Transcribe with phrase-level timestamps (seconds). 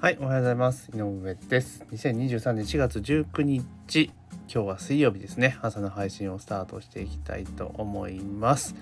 [0.00, 0.90] はい、おはようございます。
[0.94, 1.84] 井上です。
[1.92, 4.12] 2023年4月19日、今
[4.46, 5.58] 日は水曜日ですね。
[5.60, 8.74] 朝の配信をスタートしていきたいと思います。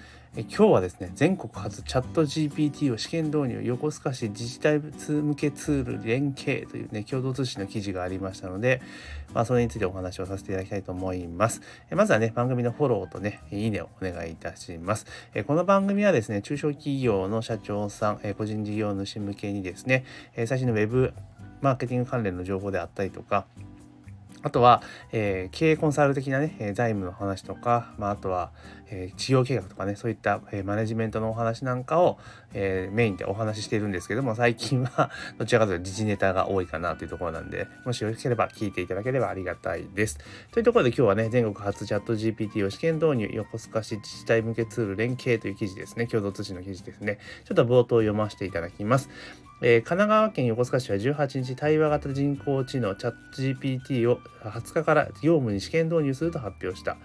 [0.46, 8.80] 今日はですね、全国初チャット GPT を試験導入、横須賀市自治体向けツール連携というね、共同通信の記事がありましたので、
[9.34, 11.60] まあ、それについてお話をさせていただきたいと思います。
[11.90, 15.06] えまずはね、番組のフォローとね、いいねをお願いいたします。
[15.34, 20.04] えこの番組はですね、中小企業の社長さん、え個人事業主向けにですね、
[20.36, 21.14] え最新のウェブ
[21.62, 23.46] マーケティング関連の情報であったりとか、
[24.48, 28.50] あとは、えー経営コンサル的なね、え財務の話とか、まあ、あとは、
[28.90, 32.18] えー事業計画とかね、そういった、えーマネジメントのお話なんかを、
[32.54, 40.18] えメインでお話ししているんですけども、最近は どちらかというと時事ネタが多いかなというところなんで、もしよろしければ聞いていただければありがたいです。
[40.50, 47.18] というところで今日はね、全国初チャット GPT を試験導入、横須賀市自治体向けツール連携という記事ですね、共同通信の記事ですね。
[47.44, 49.10] ちょっと冒頭読ませていただきます。
[49.60, 56.96] えー神奈川県横須賀市は18日対話型人工知能チャット GPT を20日から業務に試験導入すると発表した、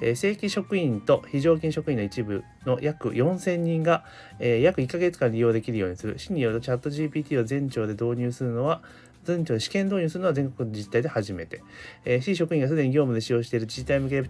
[0.00, 4.04] えー正規職員と非常勤職員の一部の約4000人が、
[4.40, 6.18] えー約1ヶ月間利用できるようにする。
[6.18, 8.82] 市によるとチャット GPT を全庁で導入するのは
[9.24, 11.62] 全庁試験導入するのは全国自治体で初めて、
[12.04, 14.22] えー市職員がすでに業務で使用している自治体向け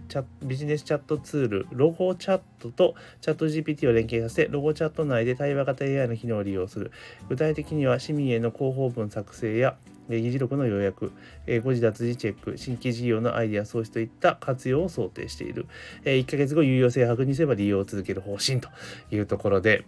[0.43, 6.91] ビジネスチャットツールロゴチャットとチャット GPT を連携させロゴチャット内で対話型 AI の機能を利用する。
[7.29, 9.75] 具体的には市民への広報文作成や
[10.09, 11.11] 議事録の要約、
[11.47, 15.67] えー誤字脱字チェック、新規事業のアイデア創出といった活用を想定している。
[16.03, 18.69] 1ヶ月後、有用性を確認すれば利用を続ける方針と
[19.11, 19.85] いうところで、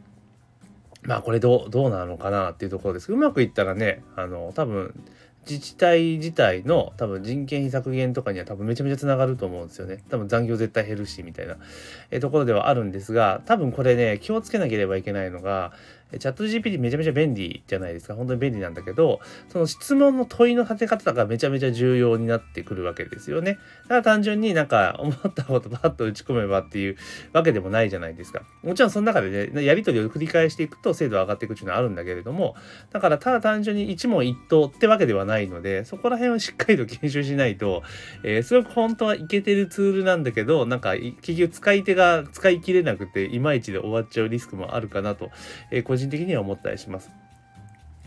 [1.04, 4.94] まあこれどうどうなのかなっていうところですうまくいったらね、あの多分
[5.46, 10.02] 自治体自体の多分人件費削減とかには多分めちゃめちゃつながると思うんですよね。
[10.10, 11.58] 多分残業絶対減るしみたいな、
[12.12, 15.74] えーところではあるんですが、多分これね、気をつけなければいけないのが、
[16.20, 18.16] チャット GPT めちゃめちゃ便利じゃないですか。
[18.16, 19.20] 本当に便利なんだけど、
[19.50, 23.60] その質問の問いの立て方がめちゃめちゃ重要になってくるわけですよね。
[23.84, 26.98] だから単純になんか思ったことパッと打ち込めばっていう
[27.34, 28.44] わけでもないじゃないですか。
[28.64, 32.56] もちろんその中でね、やり取りを繰り返していくと精度上がっていくっていうのはあるんだけれども、
[32.92, 37.84] だからただ単純に一問一答ってわけではないので、そこら辺をしっかりと研修しないと、
[38.24, 45.32] えーすごく本当はいけてるツールなんだけど、なんか結局使い手が使い切れなくて、いまいちで終わっちゃうリスクもあるかなと、
[45.72, 47.12] えー人的には思ったりします。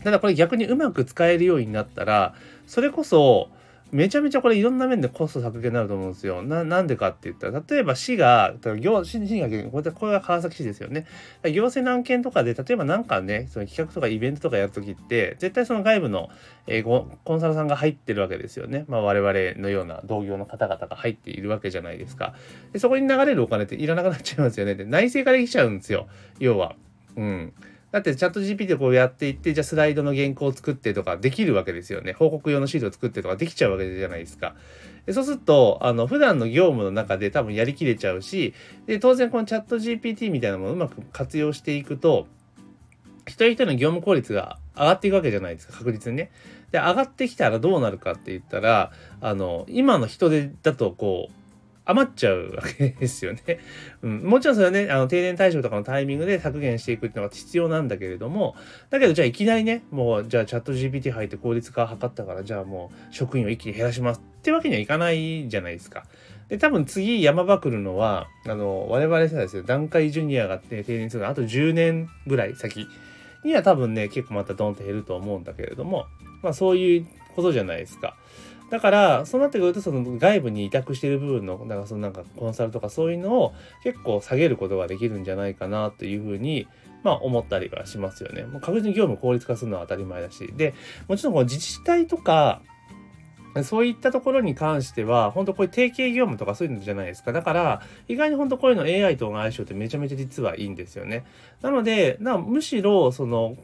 [0.03, 2.33] ただこれ逆にうまく使えるようになったら、
[2.65, 3.49] それこそ、
[3.91, 6.43] めちゃめちゃこれいろんな面でコスト削減になると思うんですよ。
[6.43, 11.05] なんでかって言ったら、例えば市が、行市がこれこれは川崎市ですよね。
[11.43, 16.29] 行政の案件とかで、例えばなんかね、その企画とかイベントとかやるときって、絶対その外部の、
[16.67, 18.83] えーコンサルさんが入ってるわけですよね。
[18.89, 22.33] まあ我々のような同業の方々が入っているわけじゃないですか。
[22.73, 24.75] でそこに流れるお金っていらなくなっちゃいますよね。
[24.75, 26.07] で内政からできちゃうんですよ。
[26.39, 26.75] 要は。
[27.15, 27.53] うん。
[27.97, 32.13] だってチャット GPT でこうやっていってじゃあスライドの原稿を作ってとかできるわけですよね。
[32.13, 34.55] 報告用のシートを作ってとかできちゃうわけじゃないですか。
[35.07, 38.53] でそうするとあの普段の業務の中で多分やりきれちゃうし
[38.85, 42.27] で当然このチャット GPT みたいなものをうまく活用していくと
[43.25, 46.31] 一人一人の業務効率が上がっていくわけじゃないですか確実にね。
[46.71, 48.91] で上がってきたらどうなるかって言ったら
[49.21, 51.46] あの今の人手だとこう
[51.87, 53.59] 余っちゃうわけですよね。
[54.01, 58.55] うん、もちろんそれはね、あの定年退職とかのタイミングで削減していくっていうのが必要なんだけれども、
[58.89, 66.03] だけどじゃあいきなりね、もうじゃあチャット GPT 入って効率化を図ったから、じゃあもう職員を一気に減らしますってわけにはいかないじゃないですか。
[66.49, 72.87] で、多分次山場来るのは、あの、我々世代ですよ、段階ジュニアが、ね、定年するのあと10年ぐらい先
[73.43, 76.05] には多分ね、結構またドンと減ると思うんだけれども、
[76.41, 78.15] まあそういうことじゃないですか。
[78.69, 86.67] だから、そうなってくると、その外部に委託している部分の、なんかそのなんかコンサルとかそういうのを結構下げることができるんじゃないかなというふうに、
[87.03, 88.43] まあ思ったりはしますよね。
[88.43, 90.47] もう確実に業務効率化するのは当たり前だし。
[90.57, 90.73] で、
[91.07, 92.61] もちろんこの自治体とか、
[93.63, 97.31] そういったところに関しては、本当こういう定型業務とかそういうのじゃないですか。
[97.33, 101.25] だから、意外に本当こういうの AI との相性ってめちゃめちゃ実はいいんですよね。
[101.61, 103.55] なので、なむしろ、その、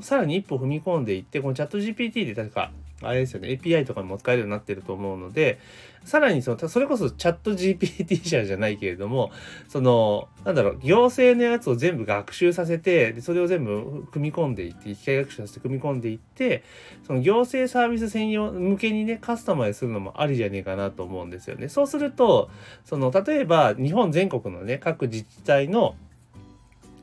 [0.00, 2.72] さらに一歩踏み込んでいって、このチャット GPT で確か、
[3.08, 5.58] あれですよね、API とかも使えるようになってると思うので、
[6.04, 9.30] さらにその、それこそチャット GPT 社じゃないけれども、
[9.68, 16.64] その、なんだろう、行政のやつを全部学習させて、でそれを全部組み込んでいって、機械学習させて組み込んでいって、
[17.06, 21.68] その行政サービス専用向けにね、カスタマイズするのもありじゃねえかなと思うんですよね。
[21.68, 22.50] そうすると、
[22.84, 25.94] その、例えば日本全国のね、各自治体の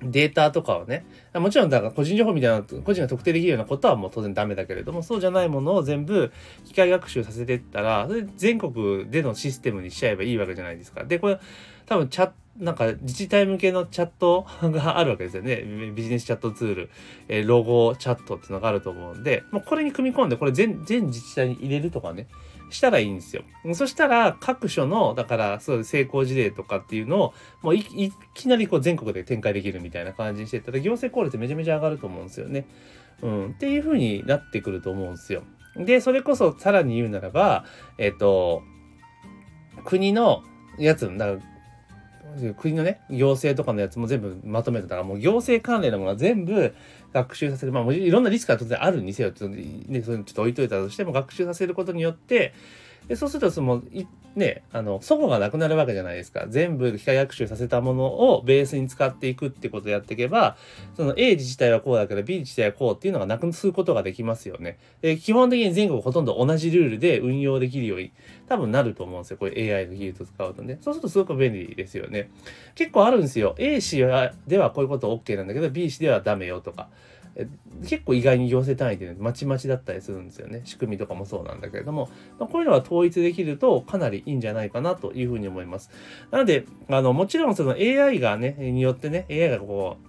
[0.01, 6.31] データとかをね、もちろんだから個人情報みたいな、個人が特定できるようなことはもう当然ダメだけれども、そうじゃないものを全部
[6.65, 11.03] 機械学習させていったら、それ全国でのシステムにしちゃえばいいわけじゃないですか。
[11.03, 11.39] で、これ
[11.85, 15.63] 多分チャなんか自治体向けのチャットがあるわけですよね。
[15.95, 16.89] ビジネスチャットツール、
[17.29, 22.27] えー、ロゴチャットっていうのがあると思うんで、もうこれに組み込んで、これ全全自治体に入れるとかね、
[22.69, 23.43] したらいいんですよ。
[23.73, 27.83] そしたら各所の、だからそう成功事例とかっていうのを、もうい
[28.33, 32.65] きなりこう全国で展開できるみたいな感じにしてたら、行政効率めちゃめちゃ上がると思うんですよね。
[33.21, 35.43] うん、っていう風になってくると思うんですよ。
[35.77, 37.65] で、それこそさらに言うならば、
[37.97, 38.63] えっ、と、
[39.85, 40.43] 国の
[40.77, 41.39] やつ、だから
[42.57, 46.73] 国のね、行政とかのやつも全部まとめてたら、もう行政関連のものは全部
[47.13, 47.71] 学習させる。
[47.71, 52.53] まあ、いろんなリスクが当然あるにせよ、ちょっと、ね、それちょっと置いといたとしても、学習させることによって、
[53.09, 53.81] でそうするとその
[54.35, 56.45] ねあの祖母がなくなるわけじゃないですか。
[56.47, 60.57] 全部機械学習させたものをベースに使っていくってことをやっていけば
[60.95, 64.77] その A 自治体はこうだけど B 自治体はこうっていうのがなくすることができますよね。
[65.01, 68.11] で基本的に全国ほとんど同じルールで運用できるように
[68.47, 69.37] 多分なると思うんですよ。
[69.37, 70.77] これ AI の技術を使うとね。
[70.81, 72.29] そうするとすごく便利ですよね。
[72.75, 73.55] 結構あるんですよ。
[73.57, 76.89] A 市ではこういうこと OK なんだけど B 市ではダメよとか。
[77.87, 80.61] 結構意外に行政単位でまちまちだったりするんですよね。
[80.65, 82.09] 仕組みとかもそうなんだけれども、
[82.39, 85.89] まあ、こういうのは統一できるとかなりいいんじゃないかなというふうに思います。
[86.31, 90.08] なのであのもちろんその AI がねによってね AI がこう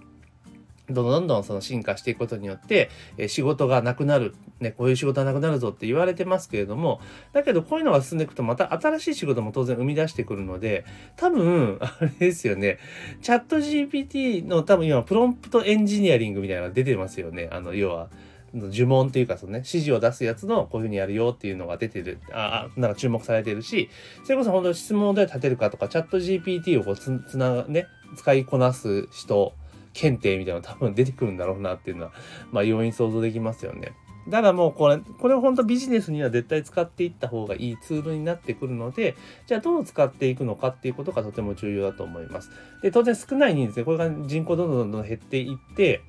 [0.93, 7.01] どんどんどんどんその進化していくことによって、え仕事がなくなる、ね、こういう仕事がなくなるぞって言われてますけれども、
[7.33, 10.85] だけどこういうのが進んでいくとまた新しい仕事も当然生み出してくるので、
[11.15, 12.79] 多分、あれですよね、
[13.21, 17.49] チャット GPT の多分今プロンプトエンジニアリングみたいなのが出てますよね。
[17.51, 18.09] あの、要は。
[18.53, 23.89] 呪文っていうかそのね、指示を出すやつのこういうふうにやるよっていうのが出てる、ああ、なんか注目されてるし、
[24.23, 27.87] それこそ本当に質問をどうやって立てるかとか、チャット GPT をこうつ、つな、ね、
[28.17, 29.53] 使いこなす人
[29.93, 32.11] 検定みたいなの多分出てくるんだろうなっていうのは、
[32.51, 33.93] まあ容易に想像できますよね。
[34.29, 39.15] ただもうこれ、これを本当ビジネスには絶対使っていった方がいいツールになってくるので、
[39.47, 42.51] じゃあどう使っていくのかっていうことがとても重要だと思います。
[42.83, 46.01] で、当然少ない人数でこれが人口どんどんどんどん減っていって、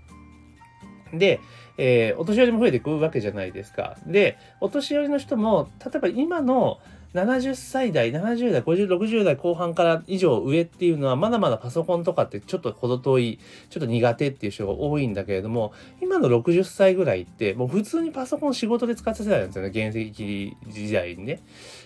[1.14, 1.40] で、
[1.78, 3.96] えー、お年寄りも増えていくわけじゃないですか。
[4.06, 6.78] で、お年寄りの人も、例えば今の
[7.14, 13.38] 70歳代、70代、50、60代後半から以上上っていうのは、まだまだパソコンとかってちょっと程遠い、
[13.69, 21.41] ちょっと苦手っていう人が多いんだけれども、今の60歳ぐらいって、もう普通にパソコン仕事で使ってたんですよね、現役時代にね。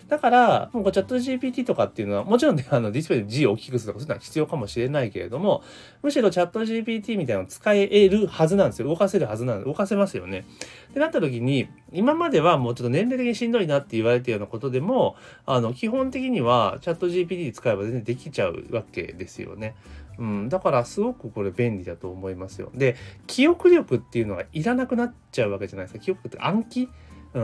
[0.08, 5.64] だから、もうチャット GPT とかっていうのは、もちろんね、あのディスプレイで字を大きくするとか、そういうのは必要かもしれないけれども、
[6.02, 8.88] むしろチャット GPT みたいなのを使えるはずなんですよ。
[8.88, 10.44] 動かせるはずなんで、動かせますよね。
[10.90, 19.74] ってなった時に、今まではもうちょっと年齢的にしんどいなって言われてるようなことでも、あの、基本的にはチャット GPT 使えば全然できちゃうわけですよね。
[20.18, 22.70] うん、だからすごくこれ便利だと思いますよ。
[22.74, 26.04] で、記憶力っていうのがいらなくなっちゃうわけじゃないですか。
[26.04, 26.88] 記憶って暗記
[27.36, 27.38] う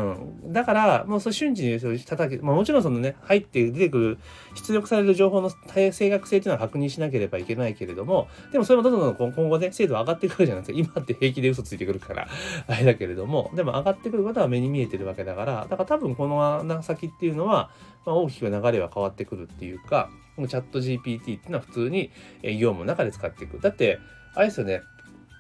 [0.49, 4.19] ん、だから、もうそ瞬時に叩き、まあ、もちろんそのね、入って出てくる、
[4.55, 10.79] 出力される情報の正確性っていうのは確認しなければいけないけれども、でもそれもどんどん今後ね、精度上がってくるじゃないですか。
[10.79, 12.27] 今って平気で嘘ついてくるから、
[12.69, 17.71] あれだけれども、でも上がってくることは目に見えてるわけだから、だから多分この先っていうのは、
[18.06, 20.09] まあ、大きく流れは変わってくるっていうか、
[20.39, 22.11] チャット GPT っていうのは普通に
[22.43, 23.61] 業務の中で使っていく。
[23.61, 23.99] だって、
[24.35, 24.81] あれですよね、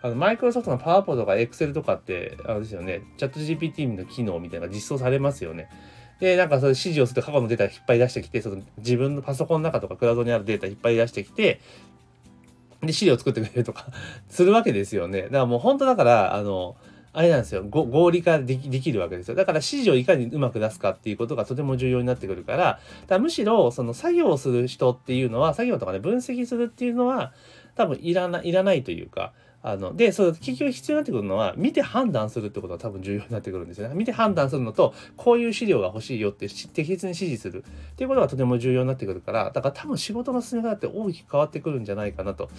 [0.02, 5.68] あの、マイクロソフトのパワーポとかエクセルとかって、あれですよね、チャット GPT の機能みたいなのが実装されますよね。
[6.20, 11.60] で、なんかそれ指示をすると過去のデータ引っ張り出してきて、その自分のパソコンの中とかクラウドにあるデータ引っ張り出してきて、
[12.80, 13.86] で、資料を作ってくれるとか
[14.28, 15.22] するわけですよね。
[15.22, 16.76] だからもう本当だから、あの、
[17.14, 17.62] あれなんですよ。
[17.64, 19.34] 合理化できるわけですよ。
[19.34, 22.80] だから指示をいかにうまく出すかっていうことがとても重要になってくるから、だか
[23.16, 27.34] らむしろその作業をする人っていうのは、作業とかね、分析するっていうのは、
[27.74, 33.94] 多分いらない、いらないというか、あのでその結局必要になってくるのは見て判断するってことが多分重要になってくるんですよね。
[33.94, 42.50] 見て判断するのとこういう資料が欲しいよって適切に指示するっていうことがとても重要になってくるからだから多分仕事の進め方って大きく変わってくるんじゃないかなと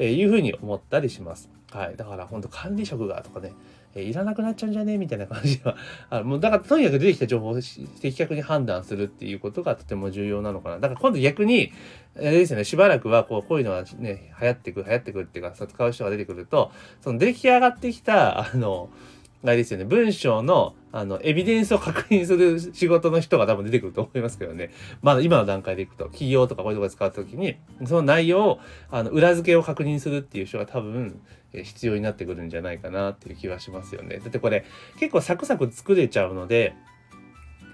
[0.00, 1.48] いうふうに思ったりします。
[1.70, 3.52] はい、だから本当管理職がとかね
[3.94, 4.98] えいらなくなっちゃうんじゃね？
[4.98, 5.76] みたいな感じは
[6.10, 7.58] あもうだからとにかく出てきた情報を
[8.00, 10.78] 的確に判断するっていうことがとても重要なのかな。
[10.78, 11.72] だから今度逆に
[12.16, 16.70] あれですよねしばらくはこうこういうのがね流行ってくる流行ってくるっていうか使う人が出てくると
[17.00, 18.90] その出来上がってきたあの
[19.42, 24.70] あれですよね、文章の、あの、エビデンスを確認する仕事の人が多分出てくると思いますけどね。
[25.00, 27.56] まだ今の段階でいくと、企業とかこういうところで使うときに、
[27.86, 31.20] その内容を、あの、裏付けを確認するっていう人が多分、
[31.52, 34.18] 必要になってくるんじゃないかなっていう気はしますよね。
[34.18, 34.64] だってこれ、
[34.98, 36.74] 結構サクサク作れちゃうので、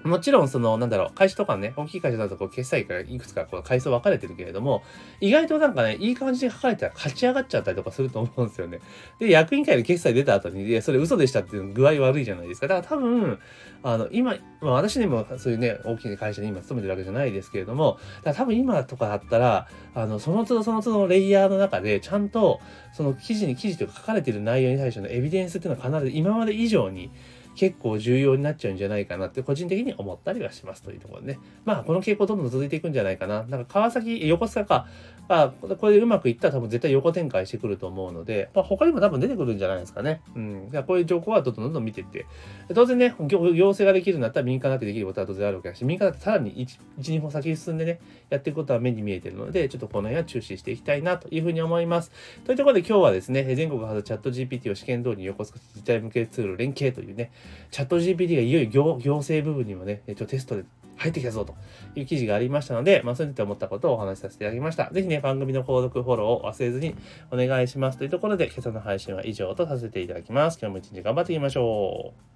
[0.06, 4.82] もちろん、その、なんだろう、会社とかね、大きい会社だと、こう、決済からいくつか、こう、階層分かれてるけれども、
[5.20, 8.80] 意外となんかね、いい感じで書かれたら勝ち上がっちゃったりとかすると思うんですよね。
[9.18, 12.68] で、役員会で決済出た後に、いや、それ嘘でしたっていう具合悪いじゃないですか。
[12.68, 13.38] だから多分、
[13.82, 22.60] あの、今、まあ、私にもそういうね、大きい会社に今勤めてるわけじゃないですけれども、だから多分今とかだったら、あの、その都度その都度のレイヤーの中で、ちゃんと、
[22.92, 27.10] その記事に記事とか書かれてる内容に対してのエビデンスっていうのは必ず今まで以上に、
[27.56, 31.40] 結構重要になっちゃうんじゃないかなって個人的に思ったりはしますというところでね。
[31.64, 33.42] まあこの傾向どんどん続いていくんじゃないかな。
[33.44, 34.86] なんか川崎、横須賀か、
[35.28, 40.20] あ、これでうまくいったら多分絶対横展開してくると思うので、まあ、他にも多分出てくるんじゃないですかね。
[40.34, 40.68] うん。
[40.70, 42.26] じゃこういう情報はどんどんどんどん見ていって、
[42.74, 52.12] 当然ね行、政ができるんだったら民間だってできることは当然あるわけだし、民間だってさらに1、1、2歩先進んでね、やっていくことは目に見えてるので、ちょっとこの辺は注視していきたいなというふうに思います。
[52.44, 57.32] というところで今日はですね、全国初チャット GPT を試験通りに横須賀自治体向けツール連携というね、
[57.70, 60.64] チャット GPT がいよいよ行政部分にもね、一応テストで
[60.96, 61.54] 入ってきたぞと
[61.94, 64.90] いう記事がありましたので、まあ、そういった思ったことをお話しさせていただきました。
[64.90, 66.94] ぜひね、番組の購読、フォローを忘れずに
[67.30, 70.58] お願いしますというところで、今朝の配信は以上とさせていただきます。
[70.60, 72.35] 今日も一日頑張っていきましょう。